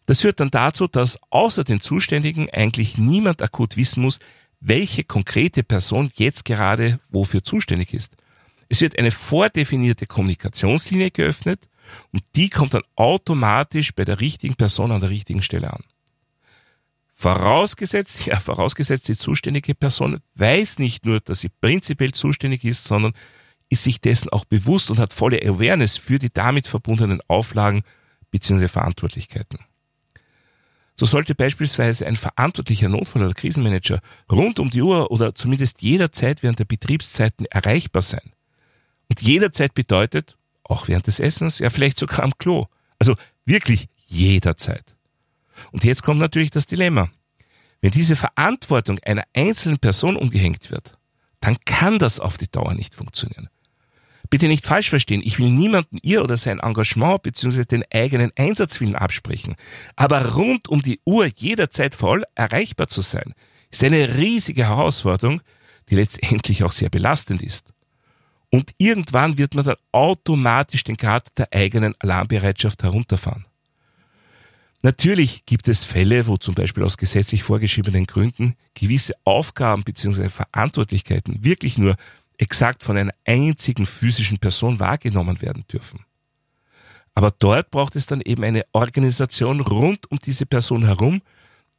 Das 0.05 0.21
führt 0.21 0.39
dann 0.39 0.51
dazu, 0.51 0.87
dass 0.87 1.19
außer 1.29 1.63
den 1.63 1.79
Zuständigen 1.79 2.49
eigentlich 2.49 2.97
niemand 2.97 3.41
akut 3.41 3.77
wissen 3.77 4.01
muss, 4.01 4.19
welche 4.59 5.03
konkrete 5.03 5.63
Person 5.63 6.11
jetzt 6.15 6.45
gerade 6.45 6.99
wofür 7.09 7.43
zuständig 7.43 7.93
ist. 7.93 8.15
Es 8.69 8.81
wird 8.81 8.97
eine 8.97 9.11
vordefinierte 9.11 10.05
Kommunikationslinie 10.05 11.11
geöffnet 11.11 11.67
und 12.13 12.23
die 12.35 12.49
kommt 12.49 12.73
dann 12.73 12.83
automatisch 12.95 13.93
bei 13.93 14.05
der 14.05 14.21
richtigen 14.21 14.55
Person 14.55 14.91
an 14.91 15.01
der 15.01 15.09
richtigen 15.09 15.41
Stelle 15.41 15.73
an. 15.73 15.83
Vorausgesetzt, 17.13 18.25
ja, 18.25 18.39
vorausgesetzt, 18.39 19.07
die 19.07 19.17
zuständige 19.17 19.75
Person 19.75 20.21
weiß 20.35 20.79
nicht 20.79 21.05
nur, 21.05 21.19
dass 21.19 21.41
sie 21.41 21.49
prinzipiell 21.49 22.13
zuständig 22.13 22.63
ist, 22.63 22.85
sondern 22.85 23.13
ist 23.69 23.83
sich 23.83 24.01
dessen 24.01 24.29
auch 24.29 24.45
bewusst 24.45 24.89
und 24.89 24.99
hat 24.99 25.13
volle 25.13 25.41
Awareness 25.41 25.97
für 25.97 26.17
die 26.17 26.31
damit 26.33 26.67
verbundenen 26.67 27.21
Auflagen 27.27 27.83
bzw. 28.31 28.67
Verantwortlichkeiten. 28.67 29.59
So 30.95 31.05
sollte 31.05 31.35
beispielsweise 31.35 32.05
ein 32.05 32.15
verantwortlicher 32.15 32.89
Notfall- 32.89 33.23
oder 33.23 33.33
Krisenmanager 33.33 34.01
rund 34.31 34.59
um 34.59 34.69
die 34.69 34.81
Uhr 34.81 35.09
oder 35.11 35.33
zumindest 35.33 35.81
jederzeit 35.81 36.43
während 36.43 36.59
der 36.59 36.65
Betriebszeiten 36.65 37.45
erreichbar 37.45 38.01
sein. 38.01 38.33
Und 39.09 39.21
jederzeit 39.21 39.73
bedeutet, 39.73 40.37
auch 40.63 40.87
während 40.87 41.07
des 41.07 41.19
Essens, 41.19 41.59
ja 41.59 41.69
vielleicht 41.69 41.97
sogar 41.97 42.23
am 42.23 42.37
Klo. 42.37 42.65
Also 42.99 43.15
wirklich 43.45 43.87
jederzeit. 44.05 44.95
Und 45.71 45.83
jetzt 45.83 46.03
kommt 46.03 46.19
natürlich 46.19 46.51
das 46.51 46.65
Dilemma. 46.65 47.09
Wenn 47.81 47.91
diese 47.91 48.15
Verantwortung 48.15 48.99
einer 48.99 49.23
einzelnen 49.33 49.79
Person 49.79 50.15
umgehängt 50.15 50.69
wird, 50.69 50.97
dann 51.39 51.57
kann 51.65 51.97
das 51.97 52.19
auf 52.19 52.37
die 52.37 52.49
Dauer 52.49 52.73
nicht 52.73 52.93
funktionieren. 52.93 53.49
Bitte 54.31 54.47
nicht 54.47 54.65
falsch 54.65 54.89
verstehen, 54.89 55.21
ich 55.23 55.39
will 55.39 55.49
niemanden 55.49 55.97
ihr 56.01 56.23
oder 56.23 56.37
sein 56.37 56.59
Engagement 56.59 57.21
bzw. 57.21 57.65
den 57.65 57.83
eigenen 57.93 58.31
Einsatzwillen 58.37 58.95
absprechen. 58.95 59.55
Aber 59.97 60.35
rund 60.35 60.69
um 60.69 60.81
die 60.81 61.01
Uhr 61.05 61.25
jederzeit 61.25 61.93
voll 61.93 62.23
erreichbar 62.33 62.87
zu 62.87 63.01
sein, 63.01 63.33
ist 63.71 63.83
eine 63.83 64.17
riesige 64.17 64.69
Herausforderung, 64.69 65.41
die 65.89 65.95
letztendlich 65.95 66.63
auch 66.63 66.71
sehr 66.71 66.89
belastend 66.89 67.41
ist. 67.41 67.73
Und 68.49 68.71
irgendwann 68.77 69.37
wird 69.37 69.53
man 69.53 69.65
dann 69.65 69.75
automatisch 69.91 70.85
den 70.85 70.95
Grad 70.95 71.27
der 71.37 71.51
eigenen 71.51 71.93
Alarmbereitschaft 71.99 72.83
herunterfahren. 72.83 73.45
Natürlich 74.81 75.45
gibt 75.45 75.67
es 75.67 75.83
Fälle, 75.83 76.25
wo 76.25 76.37
zum 76.37 76.55
Beispiel 76.55 76.83
aus 76.83 76.97
gesetzlich 76.97 77.43
vorgeschriebenen 77.43 78.05
Gründen 78.05 78.55
gewisse 78.75 79.13
Aufgaben 79.25 79.83
bzw. 79.83 80.29
Verantwortlichkeiten 80.29 81.43
wirklich 81.43 81.77
nur 81.77 81.97
exakt 82.41 82.83
von 82.83 82.97
einer 82.97 83.13
einzigen 83.23 83.85
physischen 83.85 84.39
Person 84.39 84.79
wahrgenommen 84.79 85.41
werden 85.41 85.63
dürfen. 85.71 86.03
Aber 87.13 87.29
dort 87.29 87.69
braucht 87.69 87.95
es 87.95 88.07
dann 88.07 88.19
eben 88.19 88.43
eine 88.43 88.65
Organisation 88.71 89.59
rund 89.61 90.09
um 90.09 90.17
diese 90.17 90.47
Person 90.47 90.85
herum, 90.85 91.21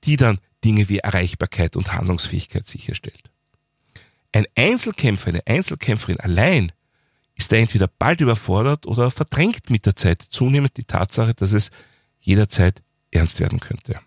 die 0.04 0.16
dann 0.16 0.38
Dinge 0.64 0.88
wie 0.88 0.98
Erreichbarkeit 0.98 1.74
und 1.74 1.92
Handlungsfähigkeit 1.92 2.68
sicherstellt. 2.68 3.30
Ein 4.30 4.46
Einzelkämpfer, 4.54 5.30
eine 5.30 5.46
Einzelkämpferin 5.46 6.20
allein 6.20 6.70
ist 7.34 7.50
da 7.50 7.56
entweder 7.56 7.88
bald 7.98 8.20
überfordert 8.20 8.86
oder 8.86 9.10
verdrängt 9.10 9.68
mit 9.68 9.84
der 9.84 9.96
Zeit 9.96 10.22
zunehmend 10.22 10.76
die 10.76 10.84
Tatsache, 10.84 11.34
dass 11.34 11.52
es 11.52 11.70
jederzeit 12.20 12.82
ernst 13.10 13.40
werden 13.40 13.58
könnte. 13.58 13.98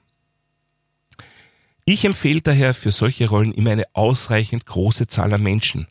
Ich 1.84 2.06
empfehle 2.06 2.42
daher 2.42 2.74
für 2.74 2.92
solche 2.92 3.28
Rollen 3.28 3.52
immer 3.52 3.72
eine 3.72 3.86
ausreichend 3.94 4.66
große 4.66 5.08
Zahl 5.08 5.34
an 5.34 5.44
Menschen, 5.44 5.88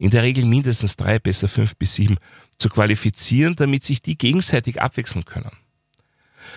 in 0.00 0.10
der 0.10 0.22
Regel 0.22 0.46
mindestens 0.46 0.96
drei, 0.96 1.18
besser 1.18 1.46
fünf 1.46 1.76
bis 1.76 1.94
sieben, 1.94 2.16
zu 2.58 2.70
qualifizieren, 2.70 3.54
damit 3.54 3.84
sich 3.84 4.00
die 4.00 4.16
gegenseitig 4.16 4.80
abwechseln 4.80 5.26
können. 5.26 5.50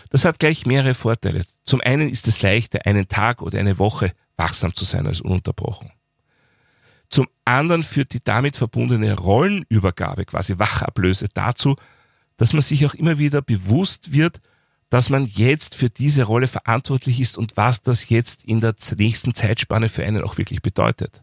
Das 0.09 0.23
hat 0.23 0.39
gleich 0.39 0.65
mehrere 0.65 0.93
Vorteile. 0.93 1.43
Zum 1.65 1.81
einen 1.81 2.09
ist 2.09 2.25
es 2.27 2.41
leichter, 2.41 2.85
einen 2.85 3.09
Tag 3.09 3.41
oder 3.41 3.59
eine 3.59 3.77
Woche 3.79 4.13
wachsam 4.37 4.73
zu 4.73 4.85
sein 4.85 5.05
als 5.07 5.19
ununterbrochen. 5.19 5.91
Zum 7.09 7.27
anderen 7.43 7.83
führt 7.83 8.13
die 8.13 8.23
damit 8.23 8.55
verbundene 8.55 9.13
Rollenübergabe, 9.13 10.23
quasi 10.23 10.57
Wachablöse, 10.57 11.27
dazu, 11.33 11.75
dass 12.37 12.53
man 12.53 12.61
sich 12.61 12.85
auch 12.85 12.93
immer 12.93 13.17
wieder 13.17 13.41
bewusst 13.41 14.13
wird, 14.13 14.39
dass 14.89 15.09
man 15.09 15.25
jetzt 15.25 15.75
für 15.75 15.89
diese 15.89 16.23
Rolle 16.23 16.47
verantwortlich 16.47 17.19
ist 17.19 17.37
und 17.37 17.57
was 17.57 17.81
das 17.81 18.07
jetzt 18.07 18.45
in 18.45 18.61
der 18.61 18.73
nächsten 18.95 19.35
Zeitspanne 19.35 19.89
für 19.89 20.05
einen 20.05 20.23
auch 20.23 20.37
wirklich 20.37 20.61
bedeutet. 20.61 21.21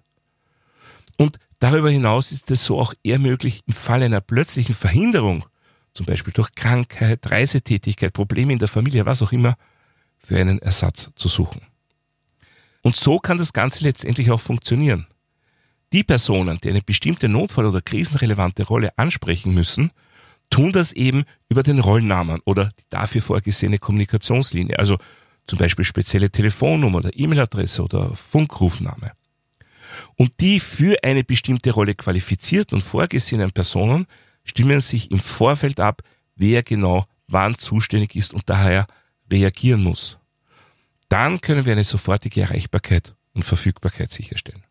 Und 1.17 1.39
Darüber 1.61 1.91
hinaus 1.91 2.33
ist 2.33 2.51
es 2.51 2.65
so 2.65 2.81
auch 2.81 2.95
eher 3.05 3.19
möglich, 3.19 3.61
im 3.67 3.75
Fall 3.75 4.03
einer 4.03 4.23
plötzlichen 4.23 4.75
Verhinderung, 4.75 5.45
zum 5.93 6.07
Beispiel 6.07 6.33
durch 6.33 6.55
Krankheit, 6.55 7.31
Reisetätigkeit, 7.31 8.15
Probleme 8.15 8.55
in 8.55 8.59
der 8.59 8.67
Familie, 8.67 9.05
was 9.05 9.23
auch 9.23 9.31
immer, 9.31 9.57
für 10.17 10.39
einen 10.39 10.59
Ersatz 10.61 11.11
zu 11.15 11.29
suchen. 11.29 11.61
Und 12.83 12.97
so 12.97 13.19
kann 13.19 13.37
das 13.37 13.53
Ganze 13.53 13.85
letztendlich 13.85 14.31
auch 14.31 14.41
funktionieren. 14.41 15.07
Die 15.93 16.03
Personen, 16.03 16.59
die 16.63 16.71
eine 16.71 16.81
bestimmte 16.81 17.29
Notfall- 17.29 17.67
oder 17.67 17.83
krisenrelevante 17.83 18.63
Rolle 18.65 18.97
ansprechen 18.97 19.53
müssen, 19.53 19.91
tun 20.49 20.73
das 20.73 20.93
eben 20.93 21.25
über 21.51 21.63
den 21.63 21.79
Rollnamen 21.79 22.41
oder 22.47 22.71
die 22.79 22.85
dafür 22.89 23.21
vorgesehene 23.21 23.79
Kommunikationslinie, 23.79 24.79
also 24.79 24.97
zum 25.47 25.59
Beispiel 25.59 25.85
spezielle 25.85 26.31
Telefonnummer 26.31 26.99
oder 26.99 27.11
E-Mail-Adresse 27.13 27.83
oder 27.83 28.15
Funkrufname. 28.15 29.13
Und 30.17 30.33
die 30.41 30.61
für 30.61 30.97
eine 31.03 31.25
bestimmte 31.25 31.71
Rolle 31.73 31.95
qualifizierten 31.95 32.77
und 32.77 32.83
vorgesehenen 32.83 33.53
Personen 33.53 34.07
stimmen 34.45 34.81
sich 34.81 35.11
im 35.11 35.21
Vorfeld 35.21 35.81
ab, 35.81 36.03
wer 36.37 36.63
genau 36.63 37.07
wann 37.29 37.57
zuständig 37.57 38.17
ist 38.17 38.35
und 38.35 38.49
daher 38.49 38.87
reagieren 39.31 39.83
muss. 39.83 40.19
Dann 41.09 41.41
können 41.41 41.65
wir 41.65 41.73
eine 41.73 41.85
sofortige 41.85 42.43
Erreichbarkeit 42.43 43.15
und 43.33 43.45
Verfügbarkeit 43.45 44.11
sicherstellen. 44.11 44.65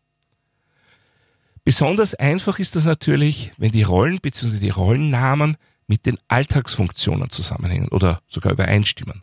Besonders 1.64 2.14
einfach 2.14 2.58
ist 2.58 2.76
das 2.76 2.84
natürlich, 2.84 3.52
wenn 3.58 3.72
die 3.72 3.82
Rollen 3.82 4.20
bzw. 4.20 4.58
die 4.58 4.70
Rollennamen 4.70 5.56
mit 5.86 6.06
den 6.06 6.18
Alltagsfunktionen 6.28 7.30
zusammenhängen 7.30 7.88
oder 7.88 8.20
sogar 8.28 8.52
übereinstimmen. 8.52 9.22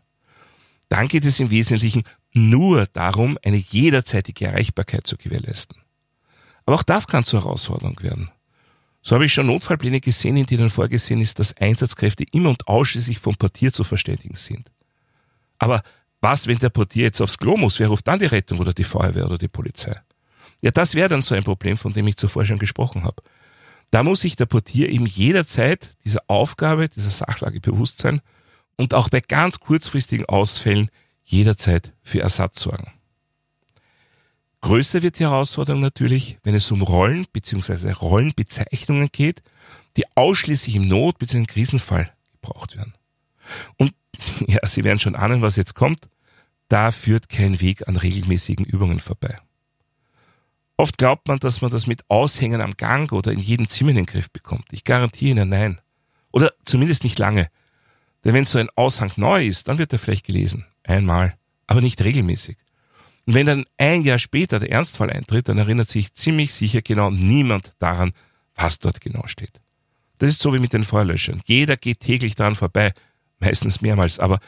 Dann 0.90 1.08
geht 1.08 1.26
es 1.26 1.40
im 1.40 1.50
Wesentlichen 1.50 2.04
nur 2.34 2.86
darum, 2.88 3.38
eine 3.44 3.58
jederzeitige 3.58 4.46
Erreichbarkeit 4.46 5.08
zu 5.08 5.18
gewährleisten. 5.18 5.82
Aber 6.68 6.76
auch 6.76 6.84
das 6.84 7.08
kann 7.08 7.24
zur 7.24 7.44
Herausforderung 7.44 7.98
werden. 8.04 8.30
So 9.02 9.16
habe 9.16 9.26
ich 9.26 9.34
schon 9.34 9.46
Notfallpläne 9.46 10.02
gesehen, 10.02 10.36
in 10.36 10.46
denen 10.46 10.70
vorgesehen 10.70 11.22
ist, 11.22 11.40
dass 11.40 11.56
Einsatzkräfte 11.56 12.26
immer 12.34 12.50
und 12.50 12.68
ausschließlich 12.68 13.20
vom 13.20 13.36
Portier 13.36 13.72
zu 13.72 13.86
verständigen 13.86 14.36
sind. 14.36 14.70
Aber 15.60 15.82
was, 16.20 16.46
wenn 16.46 16.60
der 16.60 16.70
Portier 16.70 17.04
jetzt 17.04 17.22
aufs 17.22 17.38
Klo 17.38 17.56
muss? 17.56 17.80
Wer 17.80 17.88
ruft 17.88 18.06
dann 18.06 18.20
die 18.20 18.26
Rettung 18.26 18.60
oder 18.60 18.74
die 18.74 18.84
Feuerwehr 18.84 19.28
oder 19.28 19.38
die 19.38 19.48
Polizei? 19.48 19.96
Ja, 20.62 20.72
das 20.72 20.94
wäre 20.94 21.08
dann 21.08 21.22
so 21.22 21.36
ein 21.36 21.44
Problem, 21.46 21.78
von 21.78 21.94
dem 21.94 22.06
ich 22.06 22.18
zuvor 22.18 22.44
schon 22.44 22.60
gesprochen 22.60 23.06
habe. 23.06 23.24
Da 23.90 24.04
muss 24.04 24.20
sich 24.20 24.36
der 24.36 24.48
Portier 24.48 24.90
eben 24.90 25.06
jederzeit 25.06 25.96
dieser 26.04 26.24
Aufgabe, 26.28 26.90
dieser 26.90 27.12
Sachlage 27.12 27.62
bewusst 27.62 28.00
sein 28.00 28.20
und 28.76 28.94
auch 28.94 29.08
bei 29.08 29.22
ganz 29.22 29.62
kurzfristigen 29.62 30.26
Ausfällen 30.26 30.90
jederzeit 31.24 31.94
für 32.04 32.20
Ersatz 32.20 32.60
sorgen. 32.60 32.92
Größer 34.62 35.04
wird 35.04 35.20
die 35.20 35.24
Herausforderung 35.26 35.82
natürlich, 35.82 36.40
wenn 36.44 36.56
es 36.56 36.72
um 36.72 36.82
Rollen 36.82 37.26
bzw. 37.32 37.92
Rollenbezeichnungen 37.92 39.10
geht, 39.12 39.44
die 39.98 40.06
ausschließlich 40.16 40.76
im 40.76 40.88
Not- 40.88 41.20
bzw. 41.20 41.46
Krisenfall 41.46 42.12
gebraucht 42.34 42.76
werden. 42.76 42.94
Und 43.78 43.94
ja, 44.48 44.66
Sie 44.68 44.84
werden 44.84 45.00
schon 45.00 45.16
ahnen, 45.16 45.42
was 45.42 45.56
jetzt 45.56 45.76
kommt. 45.76 46.10
Da 46.70 46.92
führt 46.92 47.30
kein 47.30 47.62
Weg 47.62 47.88
an 47.88 47.96
regelmäßigen 47.96 48.66
Übungen 48.66 49.00
vorbei. 49.00 49.40
Oft 50.76 50.98
glaubt 50.98 51.28
man, 51.28 51.40
dass 51.40 51.62
man 51.62 51.72
das 51.72 51.88
mit 51.88 52.04
Aushängen 52.10 52.62
am 52.62 52.78
Gang 52.78 53.12
oder 53.12 53.32
in 53.32 53.40
jedem 53.40 53.68
Zimmer 53.68 53.92
in 53.92 53.96
den 53.96 54.06
Griff 54.06 54.30
bekommt. 54.30 54.66
Ich 54.72 54.84
garantiere 54.84 55.32
Ihnen 55.32 55.50
nein. 55.50 55.82
Oder 56.32 56.54
zumindest 56.66 57.04
nicht 57.04 57.18
lange. 57.18 57.50
Denn 58.24 58.34
wenn 58.34 58.46
so 58.46 58.60
ein 58.60 58.70
Aushang 58.76 59.12
neu 59.16 59.46
ist, 59.46 59.68
dann 59.68 59.78
wird 59.78 59.94
er 59.94 60.00
vielleicht 60.00 60.26
gelesen. 60.26 60.66
Einmal. 60.84 61.36
Aber 61.66 61.82
nicht 61.82 62.02
regelmäßig. 62.04 62.58
Und 63.28 63.34
wenn 63.34 63.46
dann 63.46 63.66
ein 63.78 64.04
Jahr 64.04 64.20
später 64.20 64.58
der 64.58 64.72
Ernstfall 64.72 65.10
eintritt, 65.10 65.50
dann 65.50 65.58
erinnert 65.58 65.90
sich 65.90 66.14
ziemlich 66.14 66.54
sicher 66.54 66.82
genau 66.82 67.12
niemand 67.12 67.74
daran, 67.78 68.14
was 68.56 68.80
dort 68.80 69.02
genau 69.02 69.28
steht. 69.28 69.60
Das 70.20 70.30
ist 70.30 70.42
so 70.42 70.54
wie 70.54 70.60
mit 70.60 70.72
den 70.72 70.86
Feuerlöschern. 70.86 71.42
Jeder 71.46 71.76
geht 71.76 72.00
täglich 72.00 72.36
daran 72.36 72.56
vorbei, 72.56 72.94
meistens 73.40 73.82
mehrmals. 73.82 74.20
Aber 74.20 74.40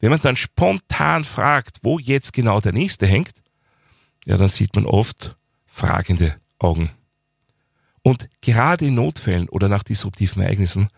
wenn 0.00 0.10
man 0.10 0.20
dann 0.20 0.34
spontan 0.34 1.22
fragt, 1.22 1.78
wo 1.82 2.00
jetzt 2.00 2.32
genau 2.32 2.60
der 2.60 2.72
nächste 2.72 3.06
hängt, 3.06 3.34
ja, 4.26 4.36
dann 4.36 4.48
sieht 4.48 4.74
man 4.74 4.84
oft 4.84 5.36
fragende 5.64 6.34
Augen. 6.58 6.90
Und 8.02 8.28
gerade 8.40 8.86
in 8.86 8.94
Notfällen 8.94 9.48
oder 9.48 9.68
nach 9.68 9.84
disruptiven 9.84 10.42
Ereignissen 10.42 10.88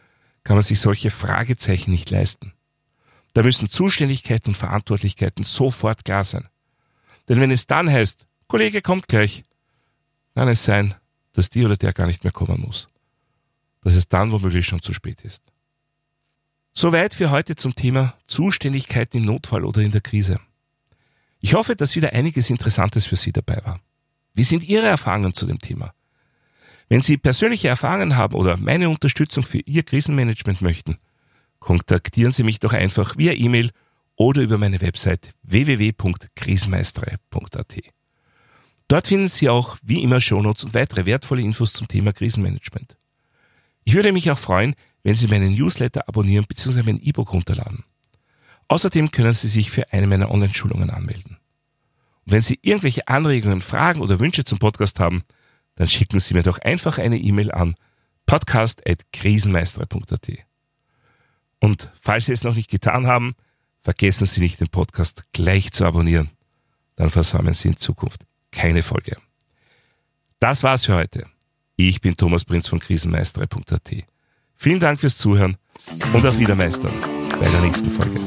kann 0.42 0.57
man 0.57 0.62
sich 0.62 0.81
solche 0.81 1.11
Fragezeichen 1.11 1.90
nicht 1.90 2.09
leisten. 2.11 2.55
Da 3.35 3.42
müssen 3.42 3.68
Zuständigkeiten 3.68 4.49
und 4.49 4.57
Verantwortlichkeiten 4.57 5.44
sofort 5.44 6.07
klar 6.07 6.25
sein. 6.25 6.49
Denn 7.28 7.40
wenn 7.40 7.50
es 7.50 7.66
dann 7.66 7.90
heißt, 7.90 8.26
Kollege 8.48 8.82
kommt 8.82 9.08
gleich, 9.08 9.44
kann 10.34 10.48
es 10.48 10.64
sein, 10.64 10.94
dass 11.32 11.50
die 11.50 11.64
oder 11.64 11.76
der 11.76 11.92
gar 11.92 12.06
nicht 12.06 12.24
mehr 12.24 12.32
kommen 12.32 12.60
muss. 12.60 12.88
Dass 13.82 13.94
es 13.94 14.08
dann 14.08 14.32
womöglich 14.32 14.66
schon 14.66 14.82
zu 14.82 14.92
spät 14.92 15.22
ist. 15.22 15.42
Soweit 16.72 17.14
für 17.14 17.30
heute 17.30 17.56
zum 17.56 17.74
Thema 17.74 18.14
Zuständigkeiten 18.26 19.18
im 19.18 19.24
Notfall 19.24 19.64
oder 19.64 19.80
in 19.80 19.92
der 19.92 20.02
Krise. 20.02 20.38
Ich 21.40 21.54
hoffe, 21.54 21.74
dass 21.74 21.96
wieder 21.96 22.12
einiges 22.12 22.50
Interessantes 22.50 23.06
für 23.06 23.16
Sie 23.16 23.32
dabei 23.32 23.60
war. 23.64 23.80
Wie 24.34 24.42
sind 24.42 24.64
Ihre 24.64 24.86
Erfahrungen 24.86 25.32
zu 25.32 25.46
dem 25.46 25.58
Thema? 25.58 25.94
Wenn 26.88 27.00
Sie 27.00 27.16
persönliche 27.16 27.68
Erfahrungen 27.68 28.16
haben 28.16 28.34
oder 28.34 28.56
meine 28.56 28.90
Unterstützung 28.90 29.42
für 29.42 29.60
Ihr 29.60 29.82
Krisenmanagement 29.82 30.60
möchten, 30.60 30.98
kontaktieren 31.58 32.32
Sie 32.32 32.42
mich 32.42 32.60
doch 32.60 32.72
einfach 32.72 33.16
via 33.16 33.32
E-Mail 33.32 33.70
oder 34.16 34.42
über 34.42 34.59
meine 34.59 34.81
Website 34.81 35.31
www.krisenmeistere.at. 35.42 37.76
Dort 38.88 39.07
finden 39.07 39.29
Sie 39.29 39.48
auch 39.48 39.76
wie 39.83 40.02
immer 40.02 40.20
Shownotes 40.20 40.64
und 40.64 40.74
weitere 40.74 41.07
wertvolle 41.07 41.42
Infos 41.42 41.72
zum 41.72 41.87
Thema 41.88 42.12
Krisenmanagement. 42.12 42.96
Ich 43.85 43.94
würde 43.94 44.12
mich 44.12 44.31
auch 44.31 44.38
freuen, 44.38 44.74
wenn 45.02 45.14
Sie 45.14 45.29
meinen 45.29 45.55
Newsletter 45.55 46.07
abonnieren 46.09 46.44
bzw. 46.48 46.83
mein 46.83 47.00
E-Book 47.00 47.33
runterladen. 47.33 47.85
Außerdem 48.68 49.12
können 49.12 49.35
Sie 49.35 49.48
sich 49.48 49.70
für 49.70 49.92
eine 49.92 50.07
meiner 50.07 50.31
Online-Schulungen 50.31 50.88
anmelden. 50.90 51.38
Und 52.24 52.33
wenn 52.33 52.40
Sie 52.40 52.59
irgendwelche 52.62 53.07
Anregungen, 53.07 53.61
Fragen 53.61 54.00
oder 54.00 54.18
Wünsche 54.18 54.44
zum 54.44 54.59
Podcast 54.59 54.98
haben, 54.98 55.24
dann 55.76 55.88
schicken 55.88 56.20
Sie 56.20 56.33
mir 56.35 56.42
doch 56.42 56.59
einfach 56.59 56.98
eine 56.98 57.18
E-Mail 57.18 57.52
an 57.52 57.76
podcast.krisenmeister.at. 58.26 60.31
Und 61.61 61.92
falls 62.00 62.26
Sie 62.26 62.33
es 62.33 62.42
noch 62.42 62.57
nicht 62.57 62.70
getan 62.70 63.07
haben, 63.07 63.31
vergessen 63.87 64.27
Sie 64.27 64.40
nicht, 64.40 64.59
den 64.59 64.66
Podcast 64.66 65.22
gleich 65.33 65.70
zu 65.70 65.85
abonnieren. 65.85 66.31
Dann 66.96 67.09
versäumen 67.09 67.55
Sie 67.55 67.68
in 67.68 67.77
Zukunft 67.77 68.22
keine 68.51 68.83
Folge. 68.83 69.16
Das 70.40 70.64
war's 70.64 70.87
für 70.87 70.96
heute. 70.96 71.29
Ich 71.77 72.01
bin 72.01 72.16
Thomas 72.16 72.44
Prinz 72.44 72.66
von 72.66 72.81
krisenmeistere.at. 72.81 73.92
Vielen 74.57 74.81
Dank 74.81 74.99
fürs 74.99 75.18
Zuhören 75.18 75.57
und 76.12 76.27
auf 76.27 76.37
Wiedermeistern 76.37 76.94
bei 77.38 77.49
der 77.49 77.61
nächsten 77.61 77.88
Folge. 77.88 78.18